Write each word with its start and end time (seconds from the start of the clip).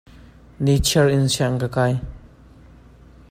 Ni 0.63 0.75
chiar 0.87 1.07
in 1.17 1.25
sianginn 1.33 1.61
ka 1.61 1.67
kai. 1.75 1.93